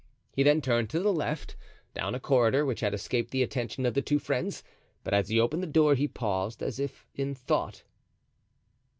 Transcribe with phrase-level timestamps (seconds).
[0.33, 1.55] He then turned to the left,
[1.93, 4.63] down a corridor which had escaped the attention of the two friends,
[5.03, 7.83] but as he opened the door he paused, as if in thought.